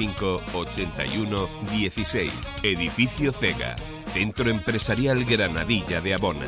[0.00, 2.32] 95 81 16.
[2.62, 3.76] Edificio Cega.
[4.06, 6.46] Centro Empresarial Granadilla de Abona.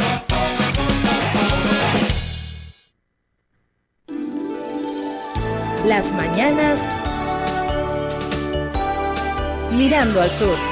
[5.87, 6.81] Las mañanas
[9.73, 10.72] mirando al sur.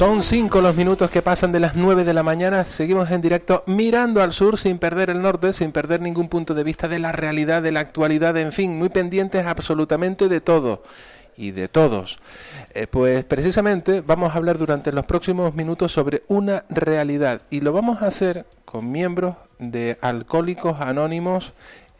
[0.00, 2.64] Son cinco los minutos que pasan de las 9 de la mañana.
[2.64, 6.64] Seguimos en directo mirando al sur sin perder el norte, sin perder ningún punto de
[6.64, 10.82] vista de la realidad, de la actualidad, en fin, muy pendientes absolutamente de todo
[11.36, 12.18] y de todos.
[12.72, 17.74] Eh, pues precisamente vamos a hablar durante los próximos minutos sobre una realidad y lo
[17.74, 21.52] vamos a hacer con miembros de Alcohólicos Anónimos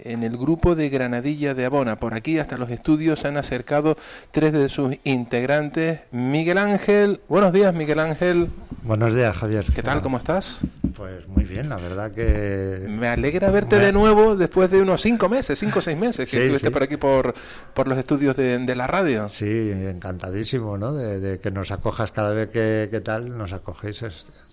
[0.05, 1.97] en el grupo de Granadilla de Abona.
[1.97, 3.97] Por aquí hasta los estudios se han acercado
[4.31, 6.01] tres de sus integrantes.
[6.11, 8.49] Miguel Ángel, buenos días Miguel Ángel.
[8.83, 9.67] Buenos días Javier.
[9.75, 10.03] ¿Qué tal?
[10.03, 10.61] ¿Cómo estás?
[10.95, 12.87] Pues muy bien, la verdad que...
[12.89, 16.43] Me alegra verte de nuevo después de unos cinco meses, cinco o seis meses que
[16.43, 17.35] estuviste por aquí por,
[17.75, 19.29] por los estudios de, la radio.
[19.29, 20.93] Sí, encantadísimo, ¿no?
[20.93, 24.03] De, que nos acojas cada vez que, que tal, nos acogéis.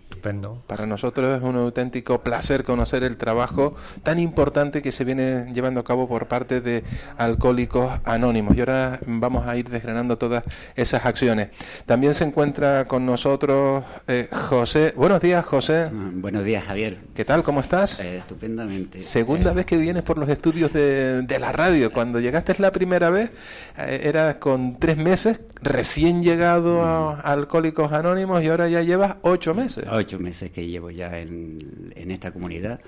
[0.10, 0.64] Estupendo.
[0.68, 5.82] Para nosotros es un auténtico placer conocer el trabajo tan importante que se viene llevando
[5.82, 6.86] a cabo por parte de
[7.18, 8.56] Alcohólicos Anónimos.
[8.56, 10.46] Y ahora vamos a ir desgranando todas
[10.78, 11.50] esas acciones.
[11.86, 14.94] También se encuentra con nosotros eh, José.
[14.96, 15.90] Buenos días, José.
[15.92, 17.00] Ah, buenos días, Javier.
[17.14, 17.44] ¿Qué tal?
[17.44, 18.00] ¿Cómo estás?
[18.00, 19.00] Eh, estupendamente.
[19.00, 21.92] Segunda eh, vez que vienes por los estudios de, la radio.
[21.92, 23.30] Cuando llegaste la primera vez,
[23.78, 29.54] era con tres meses, recién llegado a, a Alcohólicos Anónimos y ahora ya llevas ocho
[29.54, 32.80] meses ocho meses que llevo ya en, esta comunidad.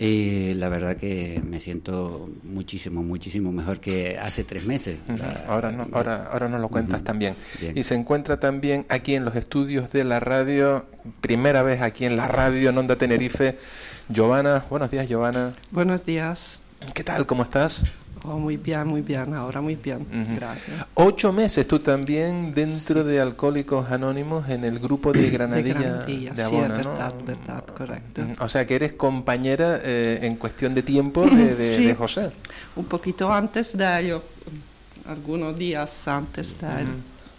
[0.00, 5.02] Y la verdad que me siento muchísimo, muchísimo mejor que hace tres meses.
[5.48, 7.34] ahora, no, ahora, ahora nos lo cuentas también.
[7.74, 10.86] Y se encuentra también aquí en los estudios de la radio,
[11.20, 13.58] primera vez aquí en la radio en Onda Tenerife,
[14.08, 14.64] Giovanna.
[14.70, 15.54] Buenos días, Giovanna.
[15.72, 16.60] Buenos días.
[16.94, 17.26] ¿Qué tal?
[17.26, 17.82] ¿Cómo estás?
[18.30, 20.06] Oh, muy bien, muy bien, ahora muy bien.
[20.36, 20.86] Gracias.
[20.94, 26.68] Ocho meses tú también dentro de Alcohólicos Anónimos en el grupo de Granadilla de, Abona,
[26.68, 28.22] sí, verdad, verdad, correcto.
[28.40, 32.32] O sea que eres compañera eh, en cuestión de tiempo de, José.
[32.76, 34.22] Un poquito antes de ello,
[35.06, 36.88] algunos días antes de él.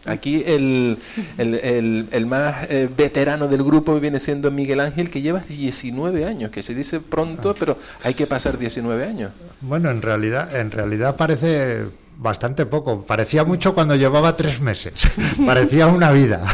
[0.05, 0.97] Aquí el,
[1.37, 6.51] el, el, más eh, veterano del grupo viene siendo Miguel Ángel, que lleva 19 años,
[6.51, 7.55] que se dice pronto, ah.
[7.59, 9.31] pero hay que pasar 19 años.
[9.61, 11.83] Bueno, en realidad, en realidad parece
[12.17, 13.03] bastante poco.
[13.03, 14.93] Parecía mucho cuando llevaba tres meses.
[15.45, 16.45] Parecía una vida.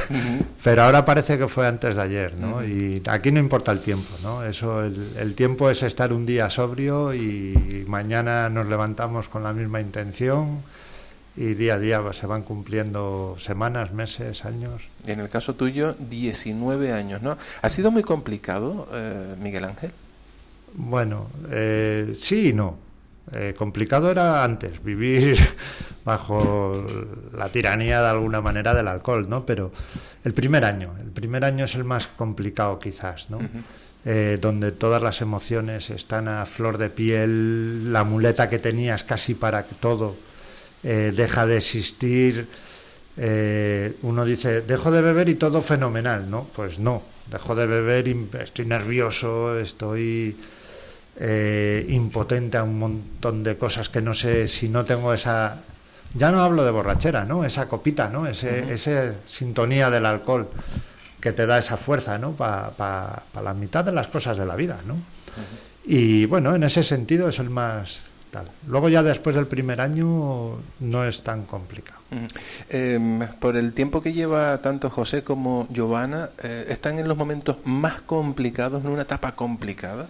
[0.63, 2.63] Pero ahora parece que fue antes de ayer, ¿no?
[2.63, 4.43] Y aquí no importa el tiempo, ¿no?
[4.43, 9.53] Eso, el, el, tiempo es estar un día sobrio y mañana nos levantamos con la
[9.53, 10.63] misma intención
[11.37, 14.83] y día a día se van cumpliendo semanas, meses, años.
[15.05, 17.37] Y en el caso tuyo, 19 años, ¿no?
[17.61, 19.91] ¿Ha sido muy complicado, eh, Miguel Ángel?
[20.73, 22.77] Bueno, eh, sí y no.
[23.31, 25.37] Eh, complicado era antes, vivir
[26.05, 26.85] bajo
[27.33, 29.45] la tiranía de alguna manera del alcohol, ¿no?
[29.45, 29.71] Pero
[30.23, 33.39] el primer año, el primer año es el más complicado quizás, ¿no?
[34.39, 39.63] donde todas las emociones están a flor de piel, la muleta que tenías casi para
[39.63, 40.15] todo
[40.87, 42.47] eh, deja de existir.
[43.17, 46.47] Eh, uno dice, dejo de beber y todo fenomenal, ¿no?
[46.55, 47.01] Pues no,
[47.31, 50.37] dejo de beber y estoy nervioso, estoy
[51.17, 55.57] eh, impotente a un montón de cosas que no sé si no tengo esa...
[56.13, 57.43] Ya no hablo de borrachera, ¿no?
[57.43, 58.27] Esa copita, ¿no?
[58.27, 60.47] Ese, Esa sintonía del alcohol
[61.19, 62.33] que te da esa fuerza, ¿no?
[62.33, 64.97] Para la mitad de las cosas de la vida, ¿no?
[65.83, 68.01] Y bueno, en ese sentido es el más
[68.67, 71.99] Luego ya después del primer año no es tan complicado.
[72.69, 77.57] Em, por el tiempo que lleva tanto José como Giovanna, eh, ¿están en los momentos
[77.65, 80.07] más complicados, en una etapa complicada?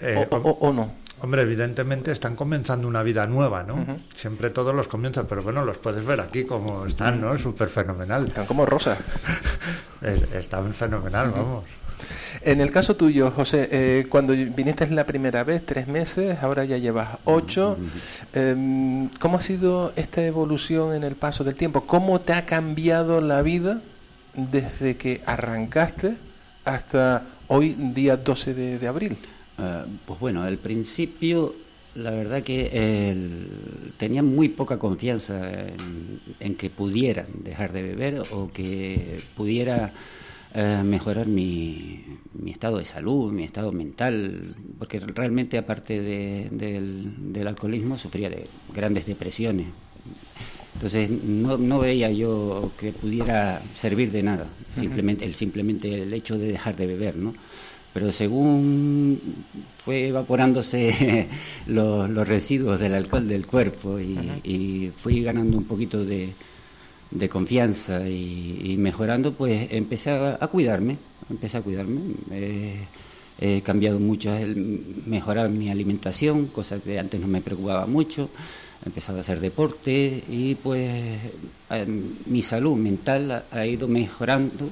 [0.00, 0.92] Eh, o, no?
[1.20, 3.98] Hombre, evidentemente están comenzando una vida nueva, ¿no?
[4.14, 7.36] Siempre todos los comienzan, pero bueno, los puedes ver aquí como están, ¿no?
[7.38, 8.28] Súper fenomenal.
[8.28, 8.98] Están como rosas.
[10.32, 11.64] están fenomenal, vamos.
[12.42, 16.78] En el caso tuyo, José, eh, cuando viniste la primera vez, tres meses, ahora ya
[16.78, 17.76] llevas ocho.
[18.32, 21.82] Em, ¿Cómo ha sido esta evolución en el paso del tiempo?
[21.84, 23.80] ¿Cómo te ha cambiado la vida
[24.34, 26.16] desde que arrancaste
[26.64, 29.16] hasta hoy, día 12 de, abril?
[29.58, 31.54] Ah, pues bueno, al principio
[31.96, 38.22] la verdad que el- tenía muy poca confianza en, en que pudiera dejar de beber
[38.30, 39.90] o que pudiera
[40.54, 42.04] eh, mejorar mi,
[42.40, 48.30] mi estado de salud, mi estado mental, porque realmente aparte de- del, del alcoholismo sufría
[48.30, 49.66] de grandes depresiones.
[50.74, 54.46] Entonces no, no veía yo que pudiera servir de nada,
[54.78, 57.34] simplemente el simplemente el hecho de dejar de beber, ¿no?
[57.92, 59.18] Pero según
[59.84, 61.26] fue evaporándose
[61.66, 66.28] los, los residuos del alcohol del cuerpo y, y fui ganando un poquito de,
[67.10, 70.98] de confianza y, mejorando, pues empecé a, cuidarme,
[71.30, 72.00] empecé a cuidarme.
[72.30, 72.80] Eh,
[73.40, 78.30] he cambiado mucho, el mejorar mi alimentación, cosa que antes no me preocupaba mucho.
[78.84, 80.88] He empezado a hacer deporte y pues
[81.70, 84.70] eh, mi salud mental ha ido mejorando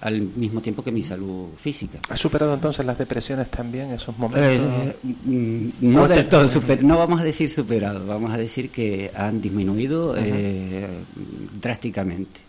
[0.00, 1.98] al mismo tiempo que mi salud física.
[2.08, 4.62] ¿Has superado entonces las depresiones también, esos momentos?
[4.62, 9.10] Eh, mm, no del todo, super- no vamos a decir superado, vamos a decir que
[9.14, 10.86] han disminuido eh,
[11.60, 12.40] drásticamente.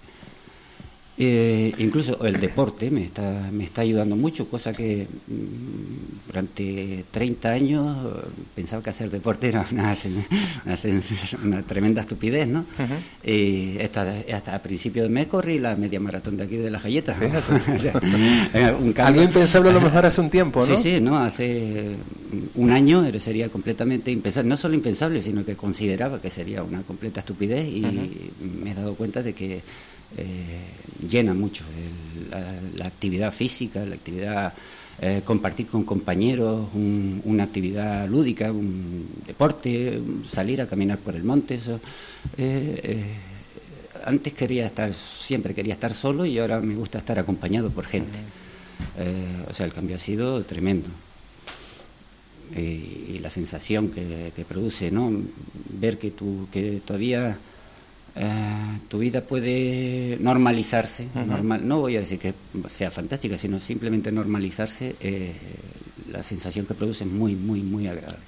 [1.20, 7.50] Eh, incluso el deporte me está, me está ayudando mucho, cosa que mm, durante 30
[7.50, 9.96] años eh, pensaba que hacer deporte era una,
[10.66, 10.78] una
[11.44, 12.66] una tremenda estupidez, ¿no?
[13.26, 16.84] Y hasta, hasta a principio de mes corrí la media maratón de aquí de las
[16.84, 17.18] galletas.
[18.54, 20.78] Eh, Un cambio- Algo impensable a lo mejor hace un tiempo, ¿no?
[20.78, 21.96] Sí, sí, no, hace
[22.56, 27.22] un año sería completamente impensable, no solo impensable, sino que consideraba que sería una completa
[27.22, 27.82] estupidez y
[28.64, 29.62] me he dado cuenta de que
[30.16, 30.62] eh,
[31.10, 32.44] llena mucho el- la,
[32.78, 34.54] la actividad física, la actividad,
[35.02, 41.24] eh, compartir con compañeros, un- una actividad lúdica, un deporte, salir a caminar por el
[41.24, 41.60] monte, eh,
[42.38, 43.04] eh,
[44.06, 48.18] antes quería estar, siempre quería estar solo y ahora me gusta estar acompañado por gente.
[49.50, 50.88] O sea, el cambio ha sido tremendo.
[52.56, 55.12] Y la sensación que, que produce, ¿no?
[55.80, 57.38] Ver que, tu, que todavía
[58.18, 62.34] eh, tu vida puede normalizarse, normal, no voy a decir que
[62.70, 65.34] sea fantástica, sino simplemente normalizarse, eh,
[66.12, 68.24] la sensación que produce es muy, muy, muy agradable.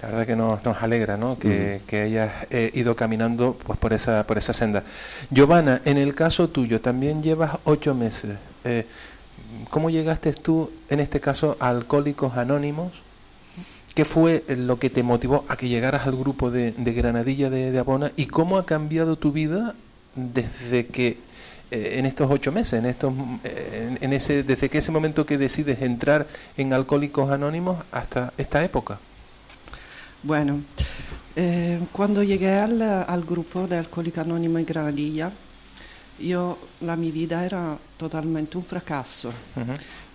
[0.00, 1.38] La verdad que nos, nos alegra ¿no?
[1.38, 4.84] que, que hayas eh, ido caminando pues, por, esa, por esa senda.
[5.30, 8.36] Giovanna, en el caso tuyo, también llevas ocho meses.
[8.64, 8.86] Eh,
[9.70, 12.92] ¿Cómo llegaste tú, en este caso, a Alcohólicos Anónimos?
[13.94, 17.70] ¿Qué fue lo que te motivó a que llegaras al grupo de, de Granadilla de,
[17.70, 18.10] de Abona?
[18.16, 19.74] ¿Y cómo ha cambiado tu vida
[20.14, 21.18] desde que,
[21.70, 23.12] eh, en estos ocho meses, en estos,
[23.44, 28.64] eh, en, ese, desde que ese momento que decides entrar en Alcohólicos Anónimos hasta esta
[28.64, 28.98] época?
[30.22, 30.62] Bueno,
[31.36, 35.30] eh, cuando llegué al, al grupo de Alcohólica Anónima en Granadilla,
[36.18, 39.32] yo, la mi vida era totalmente un fracaso.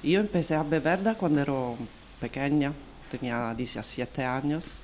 [0.01, 1.75] Yo empecé a beber da cuando ero
[2.19, 2.71] pequeña,
[3.09, 4.81] tenía 17 años,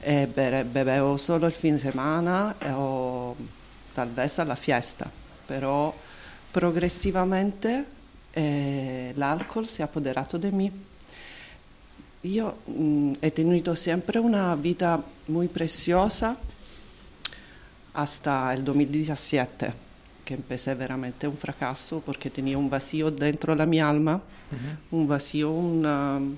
[0.00, 3.36] e bere- bebevo solo il fine settimana eh, o
[3.92, 5.10] talvez alla fiesta,
[5.46, 5.94] però
[6.50, 7.84] progressivamente
[8.30, 10.72] eh, l'alcol si è apoderato di me.
[12.22, 16.36] Io mm, he tenuto sempre una vita muy preciosa
[17.92, 19.72] hasta el 2017,
[20.24, 24.20] que empecé veramente un fracaso porque tenía un vacío dentro la mi alma,
[24.90, 26.36] un vacío un, um,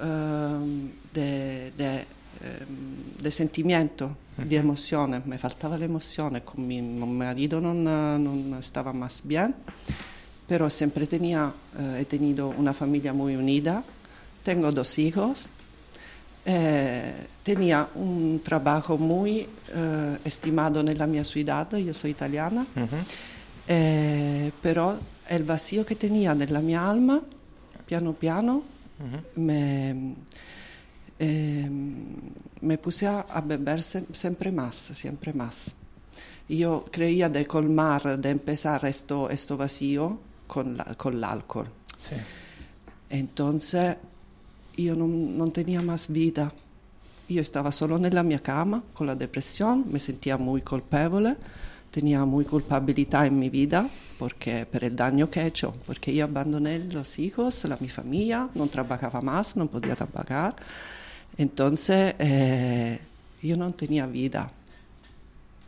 [0.00, 2.06] um, de, de,
[2.42, 8.92] um, de sentimiento, di emozione, mi faltava l'emozione, con mi, mi marido non, non stava
[8.92, 9.54] más bien,
[10.46, 13.84] pero siempre tenía, eh, he tenido una familia muy unida,
[14.42, 15.48] tengo dos hijos,
[16.44, 22.66] eh, tenía un trabajo muy eh, estimado nella mia ciudad, io sono italiana,
[23.66, 27.22] eh, però il vacío che tenía nella mia alma,
[27.84, 28.62] piano piano,
[29.36, 30.14] me,
[31.18, 31.68] eh,
[32.60, 35.74] me puse a, beber se- sempre más, siempre más.
[36.48, 41.68] Yo creía de colmar, de empezar esto, esto vacío con, la- con el alcohol.
[41.98, 42.16] Sí.
[43.08, 43.96] Entonces
[44.76, 46.50] io non, non tenia más vida.
[47.26, 51.36] Io stavo solo nella mia cama con la depressione, mi sentia muy colpevole,
[51.90, 56.24] tenía muy culpabilità in mi vida porque, per il daño che he hecho, porque io
[56.24, 60.54] abandoné los hijos, la mi familia, non trabajaba más, non podía trabajar.
[61.36, 63.00] Entonces eh,
[63.42, 64.50] io non tenia vida.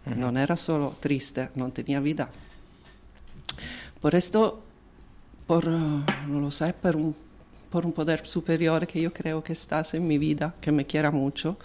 [0.05, 2.29] Non era solo triste, non tenia vida.
[4.01, 4.61] Por esto,
[5.47, 7.15] por, eh, no lo sé, por un,
[7.71, 11.11] por un poder superior que yo creo que estás en mi vida, que me quiera
[11.11, 11.57] mucho,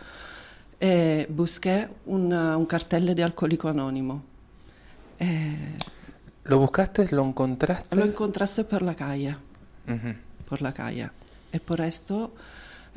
[0.80, 4.37] eh, busqué una- un cartel de alcohólico anónimo.
[5.20, 5.76] Eh,
[6.46, 7.08] ¿Lo buscaste?
[7.12, 7.96] ¿Lo encontraste?
[7.96, 9.36] lo encontraste por la calle,
[9.88, 10.14] Ujú.
[10.48, 11.10] por la calle.
[11.52, 12.34] Y por esto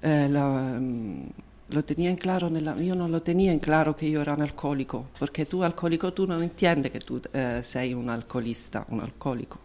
[0.03, 0.47] eh, la,
[0.79, 1.23] mm,
[1.71, 4.43] lo tenía en claro, nella, io non lo tenía in claro che io ero un
[4.43, 9.59] alcolico, perché tu alcolico tu non intendi che tu eh, sei un alcolista, un alcolico.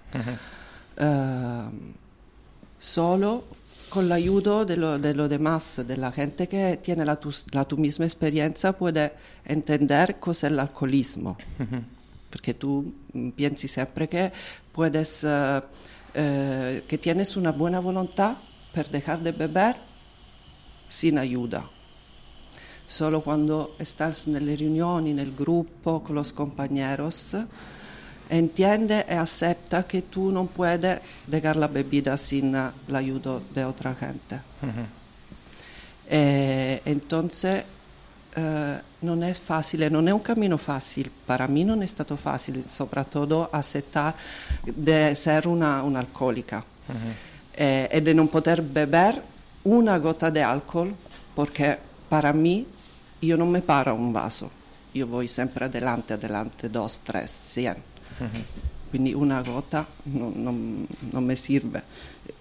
[0.98, 1.64] Eh,
[2.78, 3.48] solo
[3.90, 7.64] con l'aiuto de, lo, de los demás, de la gente que tiene la tu, la
[7.66, 11.38] tu misma experiencia, puede entender cos'è l'alcolismo.
[11.58, 11.95] Perché
[12.58, 14.32] tu mm, pensi sempre che
[14.72, 15.62] puedes, eh,
[16.14, 18.38] eh, que tienes una buena voluntad
[18.72, 19.76] per dejar de beber
[20.88, 21.70] sin ayuda.
[22.88, 27.36] Solo cuando estás nelle riunioni, nel gruppo, con los compañeros,
[28.30, 33.96] entiende e acepta que tú no puedes dejar la bebida sin eh, l'aiuto de otra
[33.96, 34.42] gente.
[36.08, 37.64] E entonces
[38.36, 42.64] eh, non è facile, non è un cammino facile, per me non è stato facile,
[42.64, 44.16] soprattutto accettare
[44.62, 46.64] di essere una, un'alcolica
[47.52, 49.22] eh, e di non poter beber
[49.64, 50.94] una gota di alcol
[51.34, 52.66] perché per me
[53.20, 54.50] io non mi paro un vaso,
[54.92, 57.82] io voglio sempre adelante, adelante, dos, tres, cien.
[58.90, 61.84] Quindi una gota non, non, non mi serve,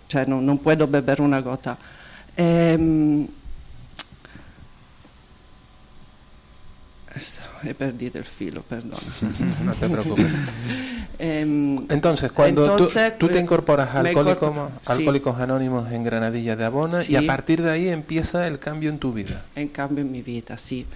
[0.06, 1.76] cioè non, non puedo beber una gota.
[2.34, 3.26] Ehm,
[7.64, 8.96] he perdido el filo, perdona.
[9.64, 10.26] No te preocupes.
[11.18, 14.52] Em, Entonces, cuando tú- entonces, tú, te eh, incorporas a Alcohólicos,
[14.82, 14.90] sí.
[14.92, 17.16] Alcohólicos Anónimos en Granadilla de Abona y Sí.
[17.16, 19.44] a partir de ahí empieza el cambio en tu vida.
[19.54, 20.86] en cambio en mi vida, sí.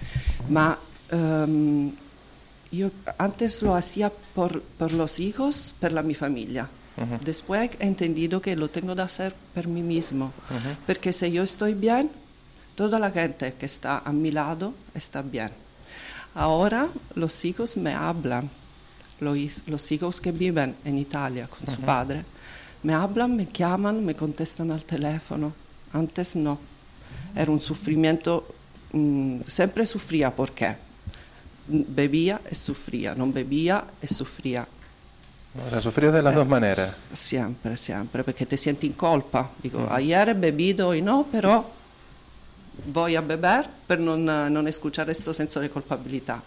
[0.49, 0.77] Ma
[1.11, 1.91] ehm,
[2.71, 6.67] yo antes lo hacía por, por los hijos, por la mi familia.
[7.23, 10.33] Después he entendido que lo tengo de hacer por mí mismo.
[10.85, 12.09] Porque si yo estoy bien,
[12.75, 15.49] toda la gente que está a mi lado está bien.
[16.35, 18.49] Ahora los hijos me hablan,
[19.19, 22.23] los, hijos que viven en Italia con su padre,
[22.83, 25.53] me hablan, me llaman, me contestan al teléfono.
[25.91, 26.57] Antes no.
[27.35, 28.47] Era un sufrimiento,
[28.93, 30.75] mm, siempre sufría porque
[31.67, 34.67] bebía y sufría, no bebía y sufría.
[35.65, 36.95] O sea, sufrías de las dos maneras.
[37.11, 39.49] Siempre, siempre, perché ti senti in colpa.
[39.61, 41.65] Dico, ayer he bebido y no, però
[42.85, 46.41] voy a beber per non, non escuchar questo senso di colpabilità.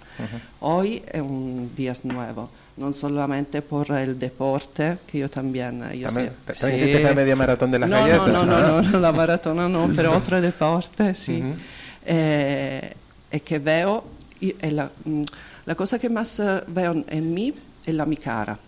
[0.59, 5.81] Hoy è un día nuevo, non solamente por el deporte, que yo también...
[5.93, 6.85] Yo También, sé- también sí.
[6.87, 8.29] hiciste la media maratón de las no, galletas.
[8.29, 8.83] No, no, ¿no?
[8.83, 11.55] no, no, la maratona no, pero otro deporte, sì.
[12.05, 12.97] Eh,
[13.29, 14.03] e che veo,
[14.39, 15.23] io- e la, mm,
[15.65, 17.53] la cosa che más eh, veo en mí
[17.85, 18.59] è la mi cara,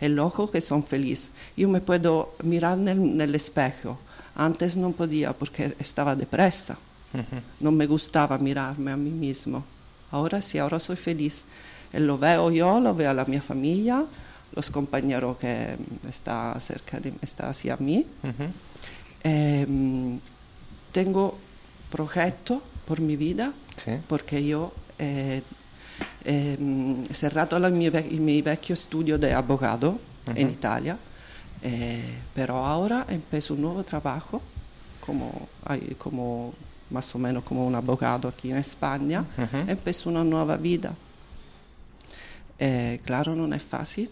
[0.00, 1.30] el ojo que son feliz.
[1.56, 3.98] Io me puedo mirar nel, nell'espejo.
[4.34, 6.14] Antes non podía porque estaba
[7.12, 7.42] depressa.
[7.58, 9.62] Non me gustaba mirarme a mí mismo.
[10.10, 11.44] Ahora sí, ahora soy feliz.
[11.92, 14.04] E lo veo yo, lo veo a la mia famiglia,
[14.54, 18.04] los compañeros que mm, está cerca de está hacia mí.
[19.22, 20.20] Ehm,
[20.92, 21.38] tengo
[21.88, 23.92] progetto per mi vida Sí.
[24.06, 25.42] perché io eh,
[26.24, 29.98] ehm, cerrato il mio, vec- il mio vecchio studio di avvocato
[30.34, 30.96] in Italia,
[31.60, 34.40] eh, però ora empiezo un nuovo trabajo
[35.00, 36.54] como, ay, como
[36.90, 39.24] más o menos como un abogado aquí en España,
[39.66, 40.92] empiezo una nuova vida.
[42.58, 44.10] Eh, claro, non è facile,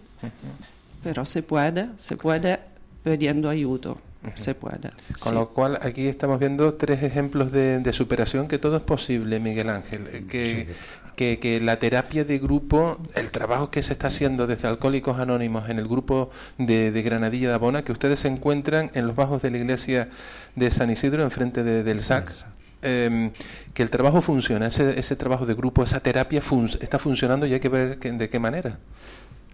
[1.02, 2.58] però se puede, se puede
[3.02, 3.98] pidiendo aiuto,
[4.34, 4.90] se puede.
[5.18, 5.38] Con sí.
[5.38, 9.70] lo cual, aquí estamos viendo tres ejemplos de, de superación que todo es posible, Miguel
[9.70, 10.06] Ángel.
[10.12, 10.68] Eh, Que,
[11.16, 15.70] que, que la terapia de grupo, el trabajo que se está haciendo desde Alcohólicos Anónimos
[15.70, 16.28] en el grupo
[16.58, 20.08] de, de Granadilla de Abona, que ustedes se encuentran en los bajos de la iglesia
[20.56, 22.32] de San Isidro, enfrente de- del SAC.
[22.84, 23.32] Eh,
[23.72, 27.54] que el trabajo funciona, ese, ese trabajo de grupo, esa terapia fun- está funcionando y
[27.54, 28.78] hay que ver que- de qué manera.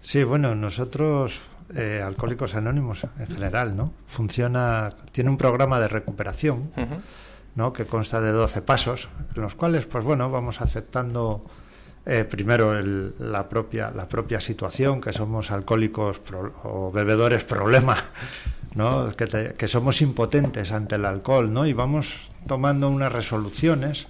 [0.01, 1.39] Sí, bueno, nosotros,
[1.75, 3.93] eh, Alcohólicos Anónimos en general, ¿no?
[4.07, 6.71] Funciona, tiene un programa de recuperación,
[7.55, 7.73] ¿no?
[7.73, 11.43] Que consta de 12 pasos, en los cuales, pues bueno, vamos aceptando
[12.05, 17.95] eh, primero el- la, propia, la propia situación, que somos alcohólicos pro- o bebedores problema,
[18.75, 19.09] ¿no?
[19.15, 21.65] Que, te- que somos impotentes ante el alcohol, ¿no?
[21.65, 24.07] Y vamos tomando unas resoluciones.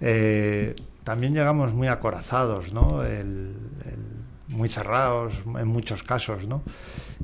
[0.00, 3.02] Eh, también llegamos muy acorazados, ¿no?
[3.04, 3.54] El-
[3.84, 6.62] el- muy cerrados en muchos casos, ¿no?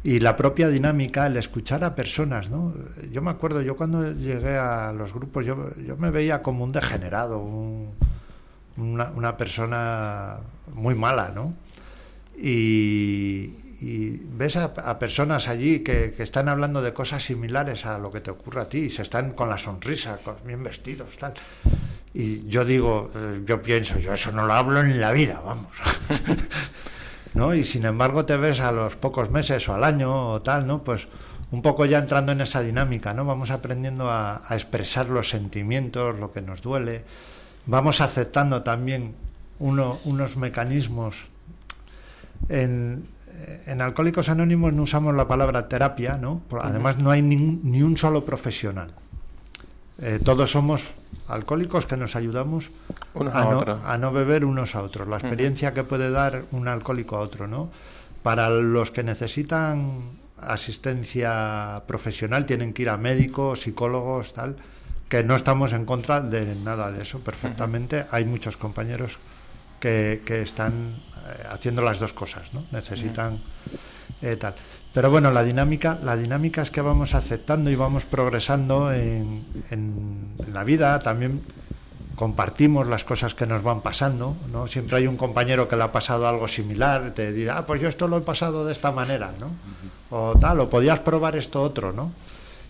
[0.02, 2.72] Y la propia dinámica, el escuchar a personas, ¿no?
[3.12, 6.72] Yo me acuerdo, yo cuando llegué a los grupos, yo, yo me veía como un
[6.72, 7.90] degenerado, un-
[8.76, 10.38] una, una persona
[10.74, 11.54] muy mala, ¿no?
[12.36, 18.20] Y, y ves a, personas allí que, están hablando de cosas similares a lo que
[18.20, 21.32] te ocurre a ti, y se están con la sonrisa, bien vestidos, tal.
[22.12, 25.72] Y yo digo, eh, yo pienso, yo eso no lo hablo en la vida, vamos.
[27.34, 27.54] ¿No?
[27.54, 30.82] Y sin embargo te ves a los pocos meses o al año o tal, ¿no?
[30.82, 31.06] Pues
[31.52, 33.24] un poco ya entrando en esa dinámica, ¿no?
[33.24, 37.04] Vamos aprendiendo a, a expresar los sentimientos, lo que nos duele,
[37.66, 39.14] vamos aceptando también
[39.60, 41.26] uno, unos mecanismos.
[42.48, 43.06] En,
[43.66, 46.42] en Alcohólicos Anónimos no usamos la palabra terapia, ¿no?
[46.60, 48.90] Además no hay ni un, ni un solo profesional.
[50.02, 50.88] Eh, todos somos
[51.28, 52.70] alcohólicos que nos ayudamos
[53.14, 55.06] a, a no, a no beber unos a otros.
[55.06, 57.68] La experiencia que puede dar un alcohólico a otro, ¿no?
[58.22, 64.56] Para los que necesitan asistencia profesional tienen que ir a médicos, psicólogos, tal,
[65.08, 68.06] que no estamos en contra de nada de eso, perfectamente.
[68.10, 69.18] Hay muchos compañeros
[69.80, 70.94] que, que están
[71.50, 72.62] haciendo las dos cosas, ¿no?
[72.72, 73.38] Necesitan
[74.22, 74.54] eh, tal.
[74.92, 80.26] Pero bueno, la dinámica, la dinámica es que vamos aceptando y vamos progresando en, en-
[80.44, 81.40] en la vida, también
[82.16, 84.66] compartimos las cosas que nos van pasando, ¿no?
[84.66, 87.88] Siempre hay un compañero que le ha pasado algo similar, te dirá, ah, pues yo
[87.88, 89.48] esto lo he pasado de esta manera, ¿no?
[90.10, 92.12] O tal, o podías probar esto otro, ¿no?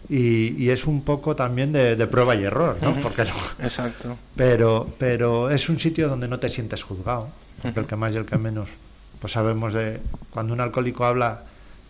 [0.08, 2.94] Y, y es un poco también de, de prueba y error, ¿no?
[3.02, 4.16] Porque no- Exacto.
[4.36, 7.28] pero, pero es un sitio donde no te sientes juzgado,
[7.62, 8.68] porque el que más y el que menos,
[9.20, 10.00] pues sabemos de
[10.30, 11.44] cuando un alcohólico habla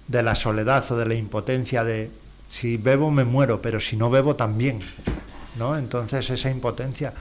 [0.09, 2.11] de la soledad o de la impotencia de
[2.49, 4.81] si bebo me muero, pero si no bebo también,
[5.57, 5.77] ¿no?
[5.77, 7.13] Entonces esa impotencia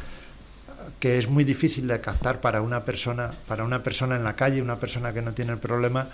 [1.00, 4.62] que es muy difícil de captar para una persona, para una persona en la calle,
[4.62, 6.08] una persona que no tiene el problema,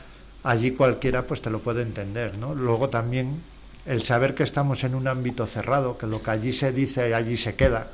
[0.44, 2.54] allí cualquiera pues te lo puede entender, ¿no?
[2.54, 3.42] Luego también
[3.86, 7.38] el saber que estamos en un ámbito cerrado, que lo que allí se dice allí
[7.38, 7.88] se queda,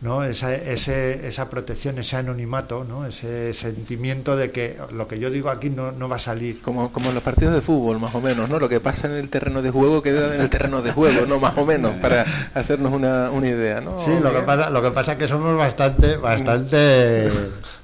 [0.00, 0.24] ¿no?
[0.24, 3.04] Esa, ese, esa protección, ese anonimato, ¿no?
[3.06, 6.62] ese sentimiento de que lo que yo digo aquí no, no va a salir.
[6.62, 8.58] Como, como en los partidos de fútbol, más o menos, ¿no?
[8.58, 11.38] Lo que pasa en el terreno de juego queda en el terreno de juego, ¿no?
[11.38, 14.02] Más o menos, para hacernos una, una idea, ¿no?
[14.04, 17.28] Sí, lo que pasa, lo que pasa es que somos bastante, bastante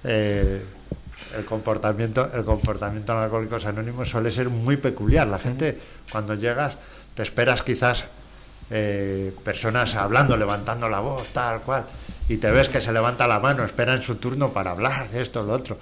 [0.04, 0.62] eh,
[1.36, 5.26] el comportamiento, el comportamiento en Alcohólicos Anónimos suele ser muy peculiar.
[5.26, 5.78] La gente,
[6.10, 6.78] cuando llegas,
[7.14, 8.06] te esperas quizás
[8.70, 11.84] eh, personas hablando, levantando la voz, tal cual,
[12.28, 15.52] y te ves que se levanta la mano, esperan su turno para hablar, esto, lo
[15.52, 15.78] otro.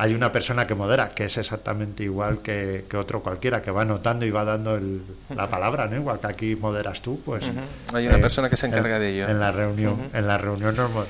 [0.00, 3.82] Hay una persona que modera, que es exactamente igual que, que otro cualquiera, que va
[3.82, 5.02] anotando y va dando el-
[5.34, 5.96] la palabra, ¿no?
[5.96, 7.50] Igual que aquí moderas tú, pues.
[7.92, 9.28] Hay una persona que se encarga en- de ello.
[9.28, 11.06] En la reunión, en la reunión normal.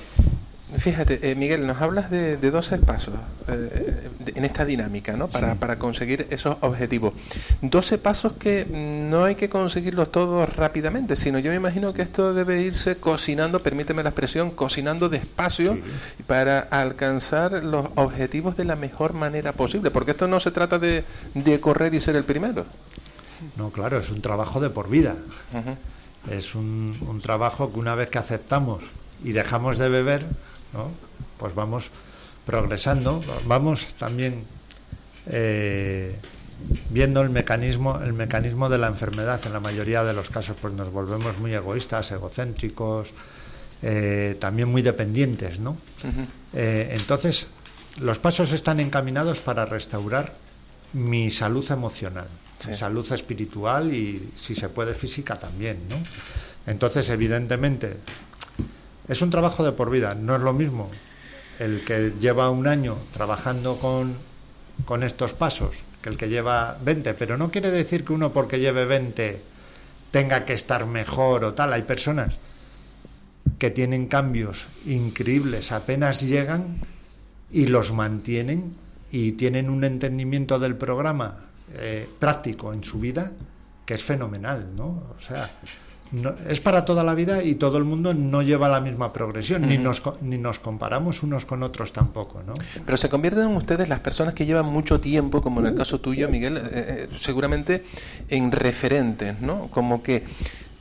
[0.76, 3.14] Fíjate, eh, Miguel, nos hablas de, de 12 pasos
[3.48, 5.26] eh, de- en esta dinámica, ¿no?
[5.26, 7.14] Para, para conseguir esos objetivos.
[7.62, 12.02] 12 pasos que mm, no hay que conseguirlos todos rápidamente, sino yo me imagino que
[12.02, 15.78] esto debe irse cocinando, permíteme la expresión, cocinando despacio
[16.26, 21.02] para alcanzar los objetivos de la mejor manera posible, porque esto no se trata de,
[21.32, 22.66] de correr y ser el primero.
[23.56, 25.16] No, claro, es un trabajo de por vida.
[26.30, 28.84] Es un, un trabajo que una vez que aceptamos
[29.24, 30.24] y dejamos de beber,
[30.72, 30.90] ¿no?
[31.38, 31.90] pues vamos
[32.46, 34.44] progresando, vamos también
[35.26, 36.16] eh,
[36.90, 39.40] viendo el mecanismo, el mecanismo de la enfermedad.
[39.44, 43.10] En la mayoría de los casos, pues nos volvemos muy egoístas, egocéntricos,
[43.82, 45.76] eh, también muy dependientes, ¿no?
[46.54, 47.46] Eh, entonces,
[48.00, 50.34] los pasos están encaminados para restaurar
[50.94, 52.26] mi salud emocional,
[52.58, 52.70] Sí.
[52.70, 55.96] mi salud espiritual y, si se puede, física también, ¿no?
[56.66, 57.98] Entonces, evidentemente,
[59.08, 60.90] es un trabajo de por vida, no es lo mismo
[61.58, 64.14] el que lleva un año trabajando con,
[64.84, 68.60] con estos pasos que el que lleva 20, pero no quiere decir que uno porque
[68.60, 69.42] lleve 20
[70.10, 71.72] tenga que estar mejor o tal.
[71.72, 72.34] Hay personas
[73.58, 76.78] que tienen cambios increíbles, apenas llegan
[77.50, 78.76] y los mantienen
[79.10, 81.38] y tienen un entendimiento del programa
[81.74, 83.32] eh, práctico en su vida
[83.84, 85.02] que es fenomenal, ¿no?
[85.18, 85.50] O sea,
[86.12, 89.62] no- es para toda la vida y todo el mundo no lleva la misma progresión,
[89.68, 92.54] ni, nos, co- ni nos comparamos unos con otros tampoco, ¿no?
[92.84, 96.28] Pero se convierten ustedes, las personas que llevan mucho tiempo, como en el caso tuyo,
[96.28, 97.84] Miguel, eh, eh, seguramente
[98.28, 99.68] en referentes, ¿no?
[99.68, 100.24] Como que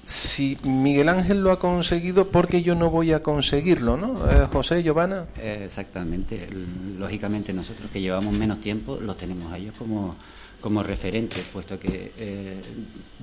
[0.03, 4.15] si Miguel Ángel lo ha conseguido, ¿por qué yo no voy a conseguirlo, no?
[4.31, 5.25] Eh, José, Giovanna.
[5.37, 6.47] Eh, Exactamente.
[6.97, 10.15] Lógicamente nosotros que llevamos menos tiempo los tenemos a ellos como,
[10.61, 12.61] como referentes, puesto que eh,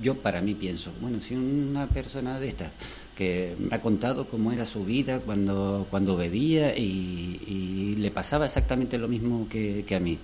[0.01, 2.71] yo para mí pienso, bueno, si una persona de estas
[3.15, 8.45] que me ha contado cómo era su vida cuando, cuando bebía y, y le pasaba
[8.45, 10.19] exactamente lo mismo que, que a mí.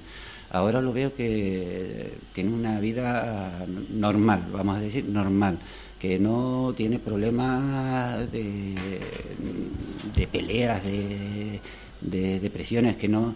[0.52, 5.58] Ahora lo veo que tiene una vida normal, vamos a decir, normal,
[5.98, 8.76] que no tiene problemas de,
[10.14, 11.62] de peleas, de,
[12.02, 13.36] de depresiones, que no...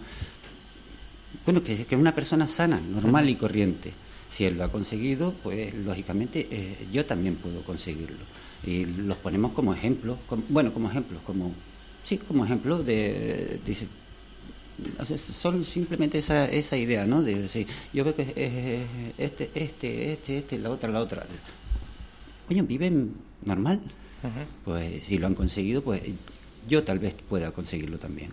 [1.46, 3.92] Bueno, que, que es una persona sana, normal y corriente.
[4.30, 8.18] Si él lo ha conseguido, pues lógicamente eh, yo también puedo conseguirlo.
[8.66, 11.54] Y los ponemos como ejemplos, como- bueno, como ejemplos, como...
[12.04, 13.60] Sí, como ejemplos de...
[13.66, 13.88] Dice,
[15.00, 17.22] o sea, son simplemente esa, esa idea, ¿no?
[17.22, 18.86] De decir, yo veo que eh,
[19.18, 21.26] este, este, este, este, la otra, la otra.
[22.48, 23.14] Coño, viven
[23.46, 23.80] normal.
[24.66, 26.02] Pues si lo han conseguido, pues
[26.68, 28.32] yo tal vez pueda conseguirlo también.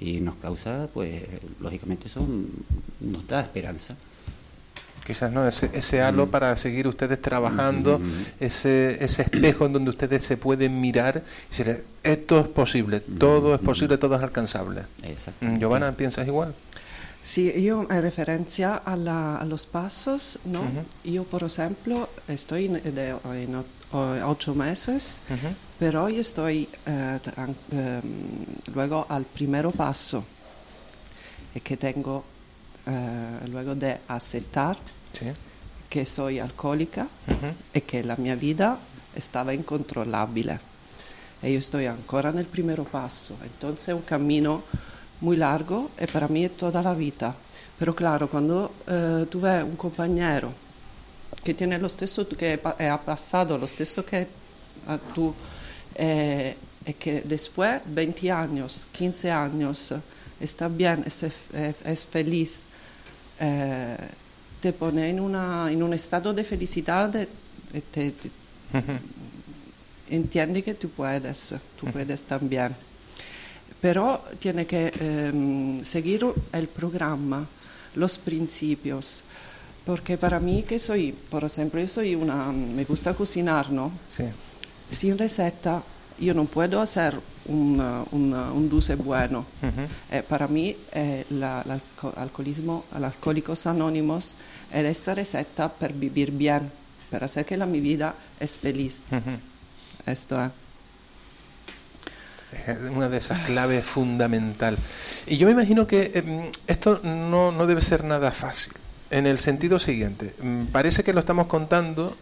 [0.00, 1.22] Y nos causa, pues,
[1.60, 2.46] lógicamente, son,
[3.00, 3.96] nos da esperanza.
[5.06, 8.00] Quizás no, ese, ese halo para seguir ustedes trabajando,
[8.38, 13.52] ese, ese espejo en donde ustedes se pueden mirar y decir, esto es posible, todo
[13.54, 14.82] es posible, todo es alcanzable.
[15.58, 16.54] Giovanna, ¿piensas igual?
[17.24, 20.60] Sì, io in referenza alla, allo pasos, no?
[21.04, 25.18] Io per esempio sto in, de, in o- o- ocho meses,
[25.78, 28.02] pero yo estoy eh, tran- ehm,
[28.74, 30.24] luego al primero paso,
[31.54, 32.24] y que tengo
[32.86, 34.76] eh, luego de aceptar
[35.12, 35.26] Sí.
[35.90, 37.52] que soy alcohólica Ujú.
[37.72, 38.78] e che la mia vita
[39.18, 40.58] stava incontrollabile.
[41.40, 44.62] E io sto ancora nel primo passo, entonces è un cammino
[45.18, 47.34] muy largo e per me è tutta la vita.
[47.76, 50.54] Però claro, quando eh, tu vedi un compañero
[51.40, 54.26] che tiene lo stesso, che ha passato lo stesso che
[54.86, 55.34] a tu
[55.94, 59.94] eh, e che después 20 años, 15 años
[60.40, 62.58] está bien, es, es, feliz,
[63.38, 63.96] eh,
[64.60, 67.28] te pone in, una, in un stato di felicità de-
[67.72, 68.30] e te, te-
[70.08, 72.74] entiende que tú puedes, tú puedes también.
[73.80, 77.46] Pero tiene que em, seguir el programa,
[77.94, 79.22] los principios,
[79.84, 83.90] porque para mí que soy, por ejemplo, yo soy una, me gusta cocinar, ¿no?
[84.08, 84.24] Sí.
[84.90, 85.82] Sin receta
[86.18, 89.44] yo no puedo hacer un, uh, un, uh, un dulce bueno.
[90.10, 94.34] Eh, para mí, eh, la- l'alco- alcoholismo, Alcohólicos Anónimos
[94.72, 96.70] es esta receta para vivir bien,
[97.10, 99.00] para hacer que la, mi vida es feliz.
[100.06, 100.50] Esto es.
[102.68, 104.76] Es una de esas claves fundamental.
[105.26, 108.74] Y yo me imagino que em, esto no, no debe ser nada fácil.
[109.12, 112.16] En el sentido siguiente, mm, parece que lo estamos contando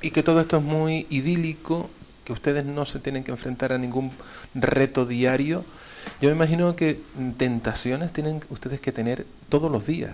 [0.00, 1.90] y que todo esto es muy idílico,
[2.24, 4.10] que ustedes no se tienen que enfrentar a ningún
[4.54, 5.66] reto diario.
[6.22, 6.98] Yo me imagino que
[7.36, 10.12] tentaciones tienen ustedes que tener todos los días.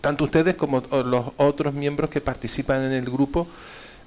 [0.00, 3.46] Tanto ustedes como los otros miembros que participan en el grupo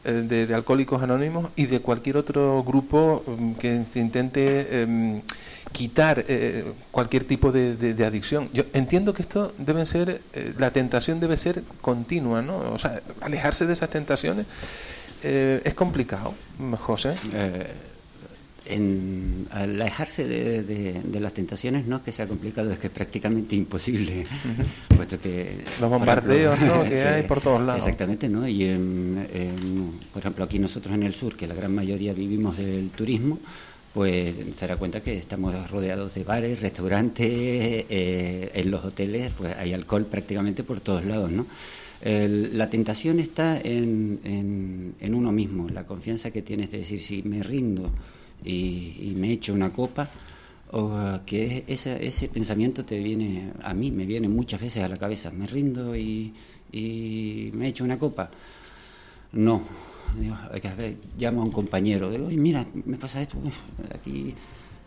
[0.04, 5.22] de, de Alcohólicos Anónimos y de cualquier otro grupo mm, que intente em,
[5.72, 8.50] quitar eh, cualquier tipo de, adicción.
[8.54, 12.58] Yo entiendo que esto debe ser, eh, la tentación debe ser continua, ¿no?
[12.74, 14.46] O sea, alejarse de esas tentaciones
[15.24, 16.34] eh, es complicado,
[16.80, 17.16] José.
[18.70, 22.94] En alejarse de, de- de las tentaciones no es que sea complicado, es que es
[22.94, 24.26] prácticamente imposible,
[24.96, 25.56] puesto que...
[25.82, 26.90] Los bombardeos, ejemplo, ¿no?
[26.90, 27.82] que hay por todos lados.
[27.82, 28.48] Exactamente, ¿no?
[28.48, 32.58] Y, en- en- por ejemplo, aquí nosotros en el sur, que la gran mayoría vivimos
[32.58, 33.40] del turismo,
[33.94, 39.56] pues se dará cuenta que estamos rodeados de bares, restaurantes, eh, en los hoteles, pues
[39.58, 41.48] hay alcohol prácticamente por todos lados, ¿no?
[42.02, 47.00] El- la tentación está en, en- en uno mismo, la confianza que tienes de decir,
[47.02, 47.90] si me rindo
[48.44, 50.10] y, y me echo una copa,
[50.72, 54.88] o uh, que ese, ese pensamiento te viene, a mí me viene muchas veces a
[54.88, 56.34] la cabeza, me rindo y,
[56.72, 58.30] y me echo una copa.
[59.32, 59.62] No,
[60.20, 60.36] digo,
[60.78, 63.56] ver, llamo a un compañero, digo, "Oye, mira, me pasa esto, uf,
[63.94, 64.34] aquí,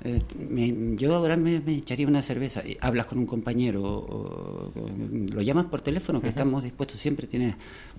[0.04, 2.66] eh, me- yo ahora me, me echaría una cerveza.
[2.66, 4.90] Y hablas con un compañero, o- o-
[5.32, 7.54] lo llamas por teléfono, que estamos dispuestos, siempre tienes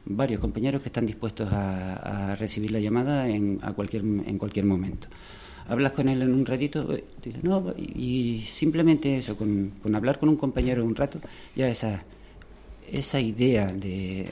[0.06, 4.66] varios compañeros que están dispuestos a, a recibir la llamada en, a cualquier, en cualquier
[4.66, 5.08] momento.
[5.68, 9.96] Hablas con él en un ratito, eh, te dice, no, y, simplemente eso, con, con
[9.96, 11.20] hablar con un compañero un rato,
[11.56, 12.04] ya esa
[12.92, 14.30] esa idea de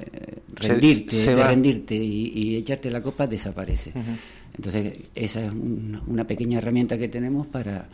[0.60, 3.92] Se- rendirte, se de rendirte y, y echarte la copa desaparece.
[4.56, 7.88] Entonces, esa es un- una pequeña herramienta que tenemos para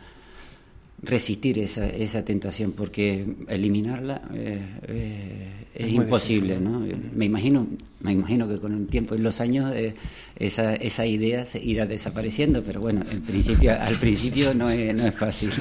[1.02, 6.80] resistir esa, esa tentación, porque eliminarla eh, eh, es, imposible, difícil, ¿no?
[7.14, 7.68] Me imagino,
[8.00, 9.94] me imagino que con el tiempo y los años eh,
[10.36, 15.06] esa, esa idea se irá desapareciendo, pero bueno, en principio, al principio no es, no
[15.06, 15.52] es fácil.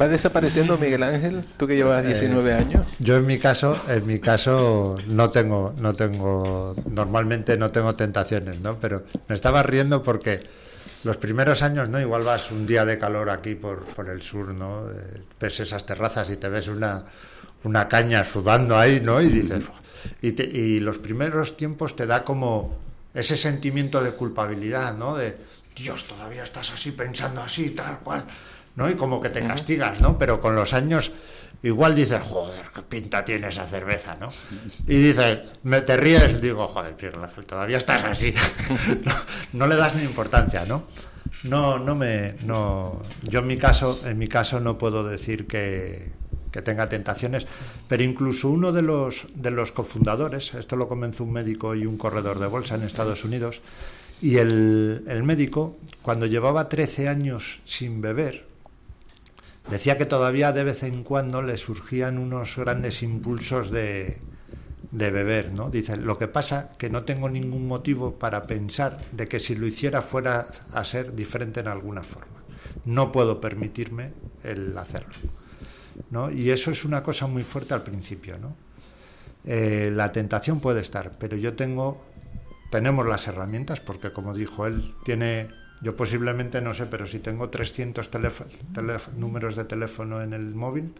[0.00, 1.44] ¿Va desapareciendo Miguel Ángel?
[1.56, 2.86] Tú que llevas 19 años.
[2.98, 8.60] Yo en mi caso, en mi caso no tengo, no tengo, normalmente no tengo tentaciones,
[8.60, 8.78] ¿no?
[8.80, 10.63] Pero me estaba riendo porque
[11.04, 12.00] los primeros años, ¿no?
[12.00, 14.90] Igual vas un día de calor aquí por, por el sur, ¿no?
[14.90, 17.04] Eh, ves esas terrazas y te ves una,
[17.64, 19.20] una caña sudando ahí, ¿no?
[19.20, 19.62] Y dices,
[20.22, 22.78] y, te- y los primeros tiempos te da como
[23.12, 25.16] ese sentimiento de culpabilidad, ¿no?
[25.16, 25.36] De,
[25.76, 28.24] Dios, todavía estás así pensando así, tal cual,
[28.76, 28.88] ¿no?
[28.88, 30.18] Y como que te castigas, ¿no?
[30.18, 31.10] Pero con los años
[31.64, 34.30] igual dices, joder, qué pinta tiene esa cerveza, ¿no?
[34.86, 36.94] Y dices, me te ríes, digo, joder,
[37.46, 38.32] todavía estás así.
[39.04, 39.14] no,
[39.52, 40.84] no le das ni importancia, ¿no?
[41.44, 46.12] no, no me, no, yo en mi caso, en mi caso no puedo decir que,
[46.50, 47.46] que tenga tentaciones,
[47.88, 51.98] pero incluso uno de los, de los cofundadores, esto lo comenzó un médico y un
[51.98, 53.60] corredor de bolsa en Estados Unidos,
[54.22, 58.46] y el, el médico, cuando llevaba 13 años sin beber,
[59.70, 64.18] decía que todavía de vez en cuando le surgían unos grandes impulsos de,
[64.94, 65.70] de beber, ¿no?
[65.70, 69.66] Dice, lo que pasa que no tengo ningún motivo para pensar de que si lo
[69.66, 72.44] hiciera fuera a ser diferente en alguna forma.
[72.84, 74.12] No puedo permitirme
[74.44, 75.14] el hacerlo,
[76.10, 76.30] ¿no?
[76.30, 78.56] Y eso es una cosa muy fuerte al principio, ¿no?
[79.44, 82.06] Eh, la tentación puede estar, pero yo tengo,
[82.70, 85.48] tenemos las herramientas, porque como dijo él, tiene,
[85.80, 88.10] yo posiblemente no sé, pero si tengo 300
[89.16, 90.94] números de teléfono en el móvil,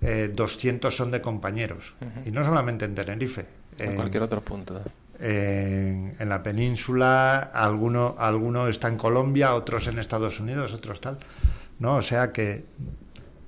[0.00, 1.94] eh, 200 son de compañeros.
[2.24, 3.46] Y no solamente en Tenerife.
[3.78, 4.80] En cualquier otro punto.
[5.20, 11.18] En, en, la península, alguno, alguno está en Colombia, otros en Estados Unidos, otros tal.
[11.78, 11.96] ¿no?
[11.96, 12.64] O sea que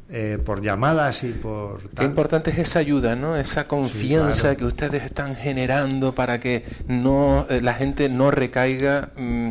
[0.08, 1.80] eh, por llamadas y por...
[1.82, 1.90] Tal.
[1.96, 3.36] Qué importante es esa ayuda, ¿no?
[3.36, 4.56] Esa confianza sí, claro.
[4.56, 9.10] que ustedes están generando para que no eh, la gente no recaiga.
[9.16, 9.50] Mmm,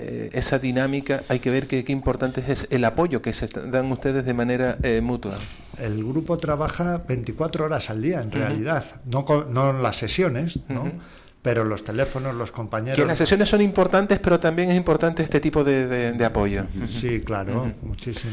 [0.00, 3.92] eh, esa dinámica, hay que ver que qué importante es el apoyo que se dan
[3.92, 5.38] ustedes de manera eh, mutua.
[5.78, 8.34] El grupo trabaja 24 horas al día, en uh -huh.
[8.34, 10.82] realidad, no, no en las sesiones, ¿no?
[10.82, 11.00] Uh -huh.
[11.42, 12.98] Pero los teléfonos, los compañeros.
[12.98, 16.64] Que las sesiones son importantes, pero también es importante este tipo de, de, de apoyo.
[16.86, 17.74] Sí, claro, uh -huh.
[17.82, 18.32] muchísimo.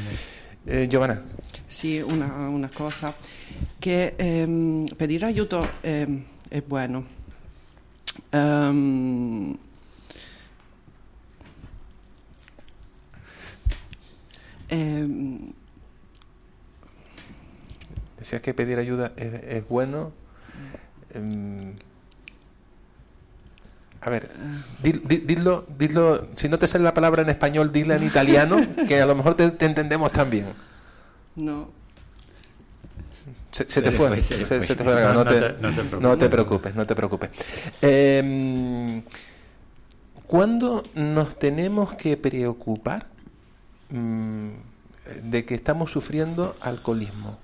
[0.65, 1.21] Eh, Giovanna.
[1.67, 3.13] Sì, una, una cosa,
[3.79, 7.05] che ehm, pedir aiuto ehm, è buono.
[8.31, 9.57] Um,
[14.69, 15.07] Eh,
[18.17, 20.11] Decías que pedir ayuda es, es bueno.
[21.13, 21.73] Eh,
[24.01, 24.29] a ver,
[24.81, 28.65] dil, dil, dilo, dilo, si no te sale la palabra en español, dila en italiano,
[28.87, 30.47] que a lo mejor te, te entendemos también.
[31.35, 31.69] No.
[33.51, 36.17] Se, se, te fue, se, se, te fue la no, no, te, no, te, no
[36.17, 37.29] te preocupes, no te preocupes.
[37.81, 39.01] Eh,
[40.27, 43.07] ¿Cuándo nos tenemos que preocupar
[43.89, 44.49] mmm,
[45.23, 47.37] de que estamos sufriendo alcoholismo?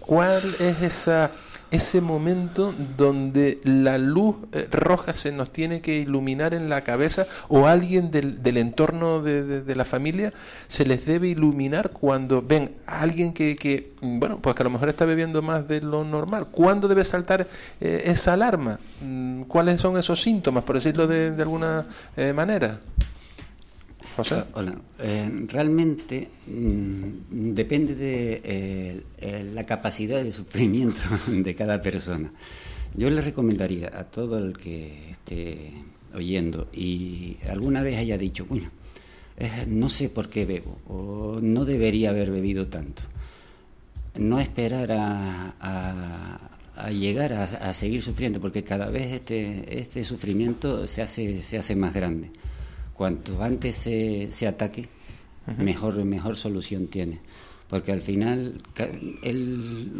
[0.00, 1.30] ¿Cuál es esa,
[1.70, 7.26] ese momento donde la luz eh, roja se nos tiene que iluminar en la cabeza
[7.48, 10.34] o alguien del, del entorno de, de, la familia
[10.68, 14.70] se les debe iluminar cuando ven a alguien que, que, bueno, pues que a lo
[14.70, 16.48] mejor está bebiendo más de lo normal?
[16.50, 17.48] ¿Cuándo debe saltar
[17.80, 18.78] eh, esa alarma?
[19.48, 21.86] ¿Cuáles son esos síntomas, por decirlo de, de alguna
[22.18, 22.80] eh, manera?
[24.16, 24.44] José.
[24.52, 24.76] Hola.
[25.00, 32.32] Eh, realmente mmm, depende de eh, eh, la capacidad de sufrimiento de cada persona.
[32.96, 35.72] Yo le recomendaría a todo el que esté
[36.14, 38.70] oyendo y alguna vez haya dicho, bueno,
[39.66, 43.02] no sé por qué bebo o no debería haber bebido tanto.
[44.16, 46.38] No esperar a,
[46.92, 51.74] llegar a, a, seguir sufriendo, porque cada vez este, este sufrimiento se hace, se hace
[51.74, 52.30] más grande
[52.94, 54.88] cuanto antes se, se ataque,
[55.46, 55.58] uh -huh.
[55.58, 57.20] mejor, mejor solución tiene.
[57.68, 58.62] Porque al final,
[59.22, 59.90] el,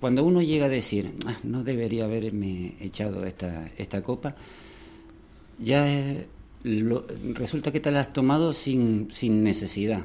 [0.00, 4.34] cuando uno llega a decir, ah, no debería haberme echado esta, esta copa,
[5.58, 5.86] ya
[6.64, 10.02] lo, resulta que te la has tomado sin, sin necesidad.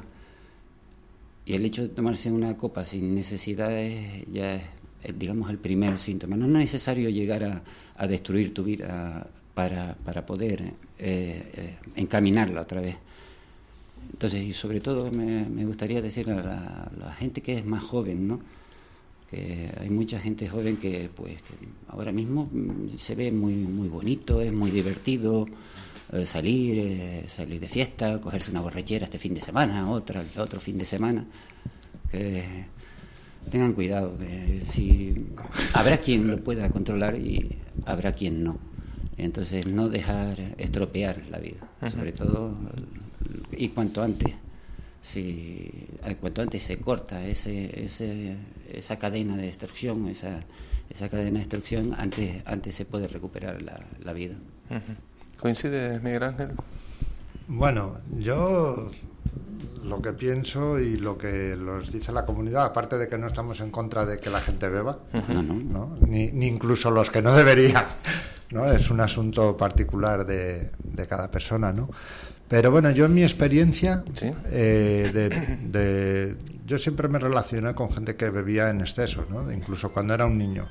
[1.45, 5.97] Y el hecho de tomarse una copa sin necesidad es, ya es, digamos, el primer
[5.97, 6.35] síntoma.
[6.35, 7.63] No es necesario llegar a,
[7.95, 9.27] a destruir tu vida
[9.59, 12.95] para, para poder eh, eh, encaminarla otra vez.
[14.13, 18.39] Entonces, y sobre todo me, gustaría decir a la, gente que es más joven, ¿no?
[19.29, 21.53] que hay mucha gente joven que pues que
[21.89, 25.45] ahora mismo mm, se ve muy muy bonito, es muy divertido
[26.13, 30.61] eh, salir, eh, salir de fiesta, cogerse una borrachera este fin de semana, otra, otro
[30.61, 31.25] fin de semana.
[32.09, 32.65] Que
[33.51, 35.13] tengan cuidado, que si
[35.73, 38.68] habrá quien lo pueda controlar y habrá quien no.
[39.19, 41.59] Entonces, no dejar estropear la vida,
[41.91, 42.53] sobre todo,
[43.51, 44.33] y cuanto antes,
[45.01, 45.87] si,
[46.21, 48.37] cuanto antes se corta ese, ese,
[48.71, 50.39] esa cadena de destrucción, esa,
[50.89, 54.35] esa cadena de destrucción, antes, antes se puede recuperar la, la vida.
[54.69, 54.95] -huh.
[55.39, 56.49] ¿Coincide, Miguel Ángel?
[57.47, 58.91] Bueno, yo
[59.83, 63.59] lo que pienso y lo que nos dice la comunidad, aparte de que no estamos
[63.61, 65.27] en contra de que la gente beba, -huh.
[65.33, 65.53] no, no.
[65.53, 65.97] ¿no?
[66.07, 67.85] Ni, ni incluso los que no deberían.
[68.51, 68.65] ¿No?
[68.71, 71.89] Es un asunto particular de, de, cada persona, ¿no?
[72.47, 74.31] Pero bueno, yo en mi experiencia, ¿Sí?
[74.45, 75.29] eh, de,
[75.79, 76.35] de,
[76.65, 79.51] yo siempre me relacioné con gente que bebía en exceso, ¿no?
[79.51, 80.67] Incluso cuando era un niño.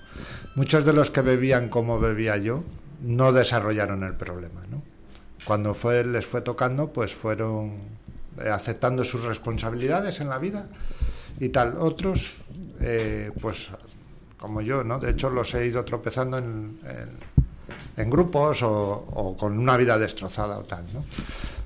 [0.56, 2.64] Muchos de los que bebían como bebía yo
[3.02, 4.82] no desarrollaron el problema, ¿no?
[5.44, 7.78] cuando fue, les fue tocando, pues fueron
[8.38, 10.68] eh, aceptando sus responsabilidades en la vida
[11.40, 11.76] y tal.
[11.78, 12.34] Otros,
[12.80, 13.70] eh, pues
[14.36, 14.98] como yo, ¿no?
[14.98, 17.37] De hecho, los he ido tropezando en, en,
[17.96, 21.04] grupos o, o, con una vida destrozada o tal, ¿no?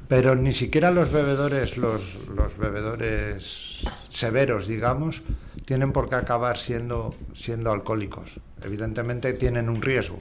[0.08, 5.22] Pero ni siquiera los bebedores, los, los bebedores severos, digamos,
[5.64, 8.40] tienen por qué acabar siendo, siendo alcohólicos.
[8.62, 10.18] Evidentemente tienen un riesgo.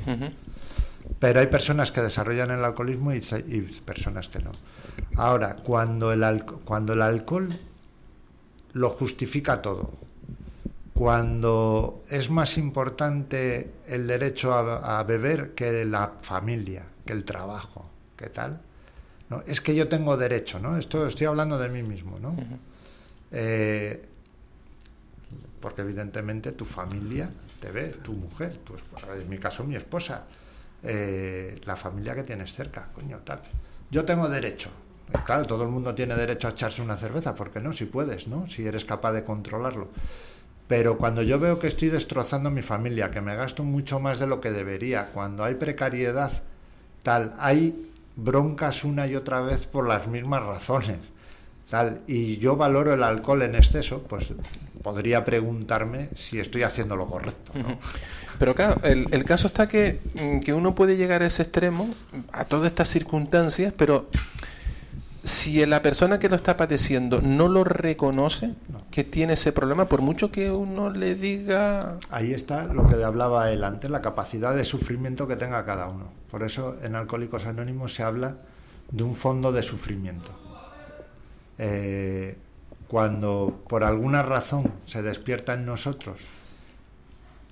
[1.19, 4.51] Pero hay personas que desarrollan el alcoholismo y, y personas que no.
[5.17, 7.49] Ahora, cuando el, cuando el alcohol
[8.73, 9.91] lo justifica todo,
[11.01, 17.81] cuando es más importante el derecho a, a, beber que la familia, que el trabajo,
[18.15, 18.61] ¿qué tal?
[19.27, 20.77] No, es que yo tengo derecho, ¿no?
[20.77, 22.29] Esto estoy hablando de mí mismo, ¿no?
[22.29, 22.59] Uh -huh.
[23.31, 24.05] eh,
[25.59, 30.25] porque evidentemente tu familia te ve, tu mujer, tu, en mi caso mi esposa,
[30.83, 33.41] eh, la familia que tienes cerca, coño, tal.
[33.89, 34.69] Yo tengo derecho.
[35.25, 37.73] Claro, todo el mundo tiene derecho a echarse una cerveza, ¿por qué no?
[37.73, 38.47] Si puedes, ¿no?
[38.47, 39.89] Si eres capaz de controlarlo.
[40.71, 44.27] Pero cuando yo veo que estoy destrozando mi familia, que me gasto mucho más de
[44.27, 46.31] lo que debería, cuando hay precariedad,
[47.03, 50.99] tal, hay broncas una y otra vez por las mismas razones,
[51.69, 54.33] tal, y yo valoro el alcohol en exceso, pues
[54.81, 57.51] podría preguntarme si estoy haciendo lo correcto.
[57.53, 57.77] ¿no?
[58.39, 59.99] Pero claro, el, el, caso está que,
[60.41, 61.93] que uno puede llegar a ese extremo,
[62.31, 64.07] a todas estas circunstancias, pero
[65.23, 68.83] si la persona que lo está padeciendo no lo reconoce, no.
[68.89, 71.99] que tiene ese problema, por mucho que uno le diga...
[72.09, 76.05] Ahí está lo que hablaba él antes, la capacidad de sufrimiento que tenga cada uno.
[76.31, 78.37] Por eso en Alcohólicos Anónimos se habla
[78.89, 80.31] de un fondo de sufrimiento.
[81.59, 82.35] Eh,
[82.87, 86.21] cuando por alguna razón se despierta en nosotros,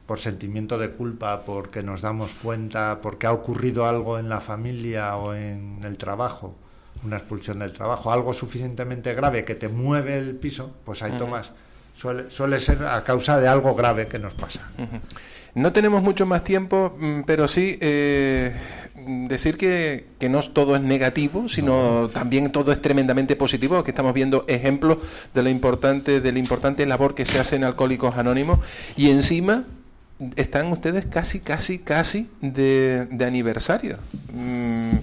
[0.07, 5.15] por sentimiento de culpa, porque nos damos cuenta, porque ha ocurrido algo en la familia
[5.17, 6.55] o en el trabajo,
[7.03, 11.15] una expulsión del trabajo, algo suficientemente grave que te mueve el piso, pues ahí uh
[11.15, 11.19] -huh.
[11.19, 11.51] tomas.
[11.95, 14.61] Suele, suele, ser a causa de algo grave que nos pasa.
[14.77, 15.01] Uh -huh.
[15.55, 18.53] No tenemos mucho más tiempo, mm, pero sí eh,
[19.27, 22.09] decir que, que, no todo es negativo, sino no.
[22.09, 24.99] también todo es tremendamente positivo, que estamos viendo ejemplos
[25.33, 28.59] de la importante, de la importante labor que se hace en Alcohólicos Anónimos
[28.95, 29.63] y encima
[30.35, 33.97] están ustedes casi, casi, casi de, de aniversario.
[34.33, 34.97] Mm,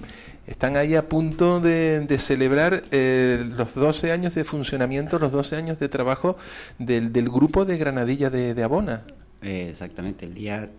[0.47, 5.57] están ahí a punto de, de celebrar eh, los 12 años de funcionamiento, los 12
[5.57, 6.37] años de trabajo
[6.79, 9.03] del, del grupo de Granadilla de, de Abona.
[9.41, 10.69] Eh, exactamente, el día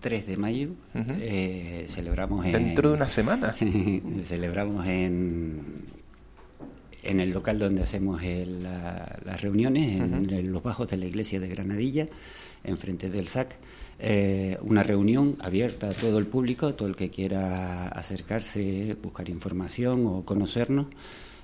[0.00, 1.16] 3 de mayo uh -huh.
[1.20, 3.52] eh, celebramos en, Dentro de una semana.
[4.24, 5.62] celebramos en,
[7.02, 10.38] en el local donde hacemos el, la, las reuniones, en, uh -huh.
[10.38, 12.08] en, los bajos de la iglesia de Granadilla,
[12.64, 13.56] enfrente del SAC.
[14.00, 20.06] Eh, una reunión abierta a todo el público, todo el que quiera acercarse, buscar información
[20.06, 20.86] o conocernos,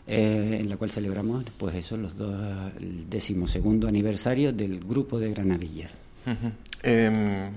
[0.07, 2.35] eh, en la cual celebramos pues eso, los dos,
[2.79, 5.88] el decimosegundo aniversario del grupo de Granadilla.
[6.27, 6.53] -huh.
[6.83, 7.51] eh,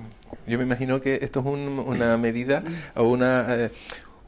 [0.48, 2.64] yo me imagino que esto es un, una medida
[2.96, 3.72] o una eh,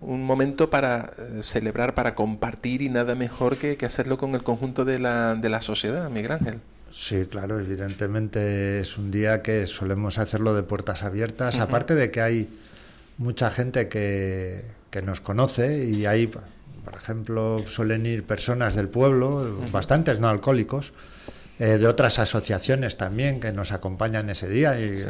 [0.02, 4.44] un momento para eh, celebrar, para compartir y nada mejor que, que hacerlo con el
[4.44, 6.60] conjunto de la, de la sociedad, Miguel Ángel.
[6.92, 11.64] Sí, claro, evidentemente es un día que solemos hacerlo de puertas abiertas, uh -huh.
[11.64, 12.50] aparte de que hay
[13.18, 19.36] mucha gente que, que, nos conoce y hay, por ejemplo, suelen ir personas del pueblo,
[19.36, 19.72] uh -huh.
[19.72, 20.94] bastantes no alcohólicos,
[21.60, 25.10] eh, de otras asociaciones también que nos acompañan ese día y sí.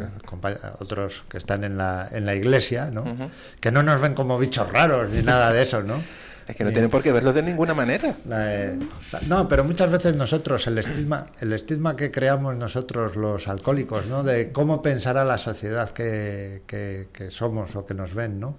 [0.79, 3.03] otros que están en la, en la iglesia, ¿no?
[3.03, 3.29] Uh -huh.
[3.61, 6.01] que no nos ven como bichos raros ni nada de eso, ¿no?
[6.49, 8.15] Es que no tienen por qué verlos de ninguna manera.
[8.31, 8.79] Eh,
[9.27, 14.23] no, pero muchas veces nosotros, el estigma, el estigma que creamos nosotros los alcohólicos, ¿no?
[14.23, 18.57] De cómo pensará la sociedad que, que, que somos o que nos ven, ¿no?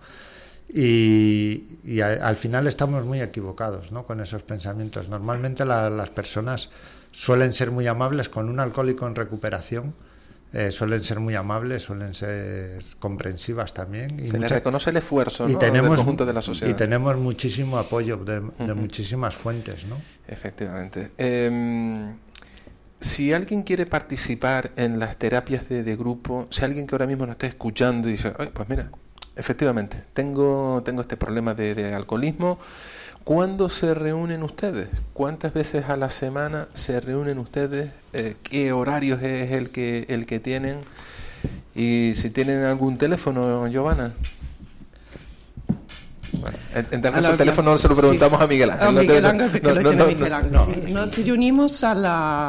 [0.73, 4.07] Y, y a, al final estamos muy equivocados, ¿no?
[4.07, 5.09] Con esos pensamientos.
[5.09, 6.71] Normalmente la, las personas
[7.11, 9.95] suelen ser muy amables con un alcohólico en recuperación
[10.53, 14.19] eh, suelen ser muy amables, suelen ser comprensivas también.
[14.19, 14.39] Y Se mucha...
[14.41, 15.59] les reconoce el esfuerzo y ¿no?
[15.59, 16.71] tenemos, del conjunto de la sociedad.
[16.73, 18.75] Y tenemos muchísimo apoyo de, de uh -huh.
[18.75, 19.85] muchísimas fuentes.
[19.87, 19.97] ¿no?
[20.27, 21.11] Efectivamente.
[21.19, 22.13] Eh,
[23.01, 27.25] si alguien quiere participar en las terapias de, de, grupo, si alguien que ahora mismo
[27.27, 28.91] nos está escuchando y dice, pues mira,
[29.37, 32.59] efectivamente, tengo, tengo este problema de, de alcoholismo,
[33.25, 34.89] ¿Cuándo se reúnen ustedes?
[35.13, 37.91] ¿Cuántas veces a la semana se reúnen ustedes?
[38.13, 40.81] Eh, ¿Qué horarios es el que, el que tienen?
[41.75, 44.15] Y si tienen algún teléfono, Giovanna.
[46.33, 48.45] Bueno, en, en tal caso el teléfono se lo preguntamos sí.
[48.45, 48.87] a Miguel Ángel.
[48.89, 50.53] A Miguel Ángel, porque no, lo no, Miguel Ángel.
[50.53, 50.93] No, sí.
[50.93, 52.49] Nos reunimos a la,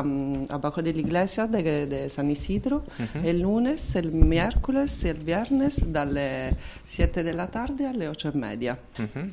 [0.49, 3.25] abajo de la iglesia de, de San Isidro uh -huh.
[3.25, 6.55] el lunes, el miércoles y el viernes, dalle
[6.87, 8.77] 7 de la tarde alle 8 e media.
[8.99, 9.31] Uh -huh.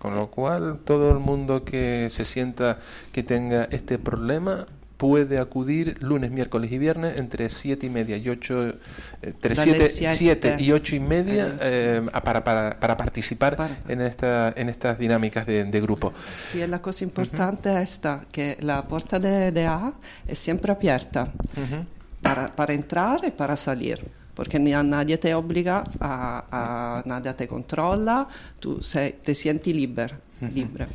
[0.00, 2.78] Con lo cual, todo el mundo que se sienta
[3.10, 4.66] que tenga este problema
[4.98, 8.74] puede acudir lunes, miércoles y viernes entre 7 y media y 8,
[9.22, 13.56] entre 7, y 8 y media eh, para, para, para, participar
[13.88, 16.12] En, esta, en estas dinámicas de, de grupo.
[16.36, 17.82] Sí, la cosa importante uh -huh.
[17.82, 19.92] es esta, que la puerta de, de A
[20.26, 21.22] es siempre abierta
[21.56, 21.84] uh -huh.
[22.20, 24.04] para, para entrar y para salir.
[24.34, 28.28] porque nadie te obliga, a, a, nadie te controla,
[28.60, 30.14] tú se, te sientes libre.
[30.54, 30.86] libre.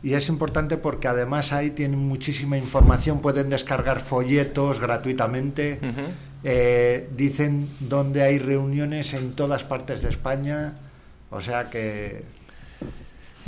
[0.03, 6.07] Y es importante porque además ahí tienen muchísima información, pueden descargar folletos gratuitamente, uh -huh.
[6.43, 10.75] eh, dicen dónde hay reuniones en todas partes de España,
[11.31, 12.23] o sea que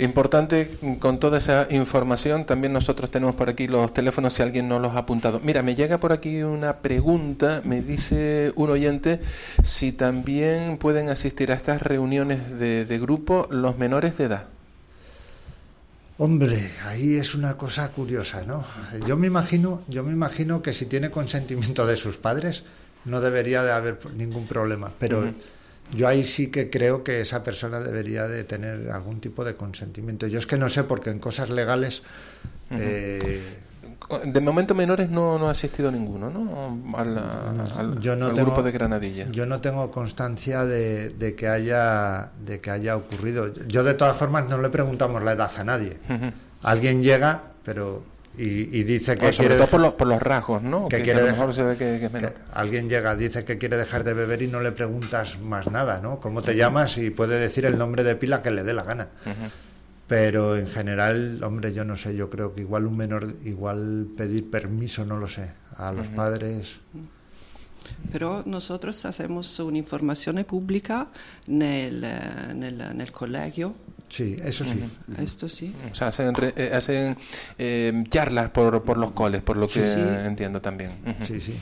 [0.00, 0.70] Importante
[1.00, 4.94] con toda esa información, también nosotros tenemos por aquí los teléfonos si alguien no los
[4.94, 5.40] ha apuntado.
[5.42, 9.20] Mira, me llega por aquí una pregunta, me dice un oyente
[9.64, 14.44] si también pueden asistir a estas reuniones de, de grupo los menores de edad.
[16.16, 18.64] Hombre, ahí es una cosa curiosa, ¿no?
[19.04, 22.62] Yo me imagino, yo me imagino que si tiene consentimiento de sus padres
[23.04, 25.34] no debería de haber ningún problema, pero uh -huh
[25.94, 30.26] yo ahí sí que creo que esa persona debería de tener algún tipo de consentimiento.
[30.26, 32.02] Yo es que no sé, porque en cosas legales...
[32.70, 32.78] Uh -huh.
[32.80, 33.42] eh,
[34.24, 36.96] de momento menores no, no ha asistido ninguno, ¿no?
[36.96, 39.26] Al, al, yo no al tengo, grupo de Granadilla.
[39.30, 43.52] Yo no tengo constancia de, de, que haya, de que haya ocurrido.
[43.66, 45.98] Yo de todas formas no le preguntamos la edad a nadie.
[46.08, 46.32] Uh -huh.
[46.62, 48.02] Alguien llega, pero
[48.36, 50.98] y, y, dice que bueno, sobre quiere todo por los, por los rasgos no que,
[50.98, 52.34] que, quiere que a lo mejor se ve que, que es menor.
[52.52, 56.20] alguien llega dice que quiere dejar de beber y no le preguntas más nada no
[56.20, 56.58] cómo te uh -huh.
[56.58, 59.50] llamas y puede decir el nombre de pila que le dé la gana uh -huh.
[60.06, 64.48] pero en general hombre yo no sé yo creo que igual un menor igual pedir
[64.50, 66.14] permiso no lo sé a los uh -huh.
[66.16, 66.76] padres
[68.12, 71.08] Pero nosotros hacemos una información pública
[71.46, 72.04] nel,
[72.54, 73.74] nel, nel colegio
[74.08, 74.72] Sí, eso sí.
[74.72, 75.22] Uh -huh.
[75.22, 75.72] Esto sí.
[75.90, 77.16] O sea, hacen, eh, hacen
[77.58, 80.00] eh, charlas por, por los coles, por lo que sí.
[80.26, 80.92] entiendo también.
[81.04, 81.26] Uh -huh.
[81.26, 81.54] Sí, sí.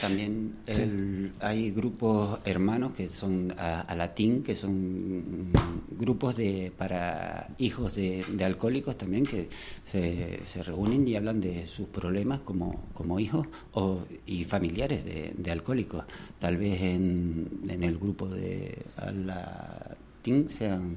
[0.00, 1.46] También el, sí.
[1.46, 5.52] hay grupos hermanos que son a, a, latín, que son
[5.90, 9.48] grupos de para hijos de, de alcohólicos también, que
[9.84, 15.34] se, se, reúnen y hablan de sus problemas como, como hijos o, y familiares de,
[15.36, 16.04] de alcohólicos.
[16.40, 18.84] Tal vez en, en el grupo de
[19.24, 20.96] latín sean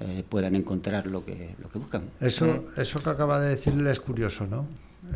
[0.00, 2.10] eh, puedan encontrar lo que, lo que buscan.
[2.20, 4.66] Eso, eso que acaba de decirle es curioso, ¿no?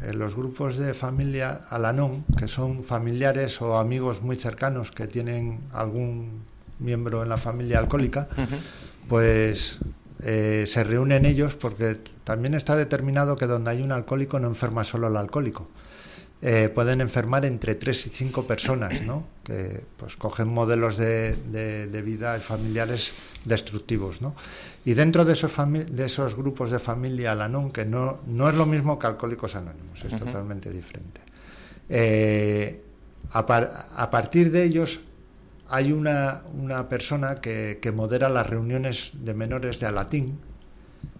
[0.03, 5.61] Eh, los grupos de familia Alanón, que son familiares o amigos muy cercanos que tienen
[5.73, 6.43] algún
[6.79, 8.59] miembro en la familia alcohólica, uh -huh.
[9.09, 9.79] pues
[10.23, 14.85] eh, se reúnen ellos porque también está determinado que donde hay un alcohólico no enferma
[14.85, 15.69] solo el alcohólico.
[16.43, 19.27] Eh, pueden enfermar entre tres y cinco personas, ¿no?
[19.45, 23.13] que pues cogen modelos de, de, de vida familiares
[23.45, 24.23] destructivos.
[24.23, 24.35] ¿no?
[24.85, 28.65] Y dentro de esos, de esos grupos de familia Alanon, que no, no es lo
[28.65, 30.19] mismo que Alcohólicos Anónimos, es uh -huh.
[30.19, 31.21] totalmente diferente.
[31.89, 32.83] Eh,
[33.33, 35.01] a, par, a, partir de ellos
[35.69, 40.39] hay una, una persona que, que, modera las reuniones de menores de Alatín,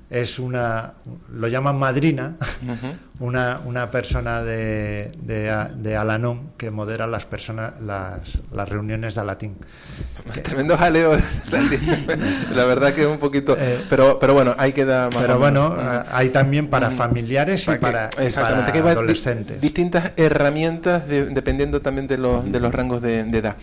[0.09, 0.95] es una,
[1.33, 2.99] lo llaman madrina, uh -huh.
[3.21, 9.21] Una, una persona de, de, de, Alanón que modera las, personas, las, las reuniones de
[9.21, 9.57] Alatín.
[10.43, 11.13] Tremendo jaleo,
[12.55, 15.69] la verdad que es un poquito, eh, pero, pero bueno, ahí queda más Pero bueno,
[15.69, 19.61] uh, hay también para familiares para y, para, que, y para que adolescentes.
[19.61, 23.57] Di, distintas herramientas de, dependiendo también de los, de los rangos de, de edad.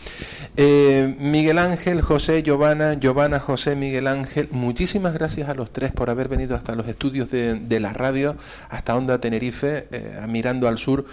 [0.55, 6.11] Eh, Miguel Ángel, José, Giovanna, Giovanna, José, Miguel Ángel, muchísimas gracias a los tres por
[6.11, 8.35] haber venido hasta los estudios de, de la radio,
[8.69, 11.05] hasta Onda Tenerife, eh, mirando al sur,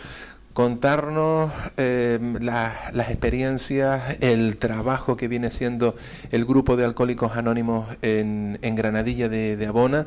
[0.52, 5.96] contarnos eh, la, las experiencias, el trabajo que viene siendo
[6.30, 10.06] el grupo de alcohólicos anónimos en, en Granadilla de, de Abona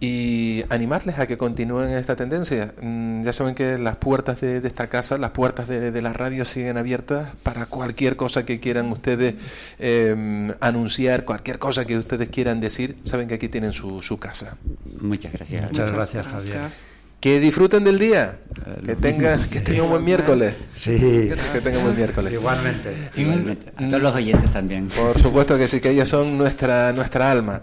[0.00, 2.74] y animarles a que continúen esta tendencia.
[2.82, 6.12] Mm, ya saben que las puertas de, de esta casa, las puertas de, de, la
[6.12, 9.34] radio siguen abiertas para cualquier cosa que quieran ustedes
[9.78, 14.56] eh, anunciar, cualquier cosa que ustedes quieran decir, saben que aquí tienen su, su casa.
[15.00, 15.70] Muchas gracias.
[15.70, 16.93] Muchas gracias, Javier.
[17.24, 18.36] Que disfruten del día.
[18.84, 20.56] Que tengan, que tengan un buen miércoles.
[20.74, 22.30] Sí, Que tengan un buen miércoles.
[22.30, 22.94] igualmente.
[23.16, 23.72] Igualmente.
[23.76, 24.88] A todos los oyentes también.
[24.88, 27.62] Por supuesto que sí, que ellos son nuestra, nuestra alma.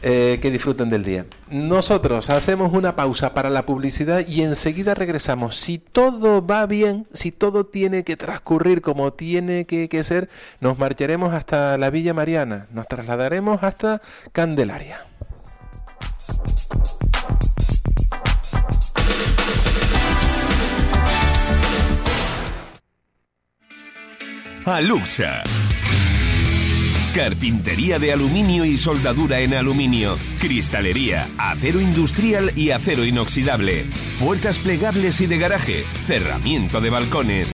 [0.00, 1.26] Eh, que disfruten del día.
[1.50, 5.56] Nosotros hacemos una pausa para la publicidad y enseguida regresamos.
[5.56, 10.30] Si todo va bien, si todo tiene que transcurrir como tiene que, que ser,
[10.60, 14.00] nos marcharemos hasta la Villa Mariana, nos trasladaremos hasta
[14.32, 15.00] Candelaria.
[24.68, 25.42] Aluxa.
[27.14, 30.18] Carpintería de aluminio y soldadura en aluminio.
[30.40, 33.86] Cristalería, acero industrial y acero inoxidable.
[34.20, 35.84] Puertas plegables y de garaje.
[36.06, 37.46] Cerramiento de balcones.